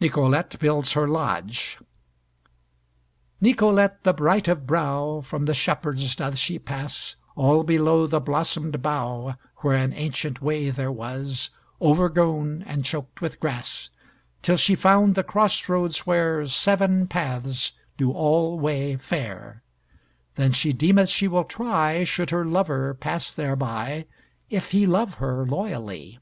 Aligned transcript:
NICOLETTE 0.00 0.58
BUILDS 0.58 0.92
HER 0.94 1.06
LODGE 1.06 1.78
Nicolette, 3.42 4.02
the 4.04 4.14
bright 4.14 4.48
of 4.48 4.66
brow, 4.66 5.20
From 5.20 5.44
the 5.44 5.52
shepherds 5.52 6.16
doth 6.16 6.38
she 6.38 6.58
pass 6.58 7.16
All 7.34 7.62
below 7.62 8.06
the 8.06 8.18
blossomed 8.18 8.80
bough 8.80 9.34
Where 9.58 9.76
an 9.76 9.92
ancient 9.92 10.40
way 10.40 10.70
there 10.70 10.90
was, 10.90 11.50
Overgrown 11.82 12.62
and 12.62 12.86
choked 12.86 13.20
with 13.20 13.38
grass, 13.38 13.90
Till 14.40 14.56
she 14.56 14.74
found 14.76 15.14
the 15.14 15.22
cross 15.22 15.68
roads 15.68 16.06
where 16.06 16.46
Seven 16.46 17.06
paths 17.06 17.72
do 17.98 18.12
all 18.12 18.58
way 18.58 18.96
fare; 18.96 19.62
Then 20.36 20.52
she 20.52 20.72
deemeth 20.72 21.10
she 21.10 21.28
will 21.28 21.44
try, 21.44 22.02
Should 22.04 22.30
her 22.30 22.46
lover 22.46 22.94
pass 22.94 23.34
thereby, 23.34 24.06
If 24.48 24.70
he 24.70 24.86
love 24.86 25.16
her 25.16 25.44
loyally. 25.44 26.18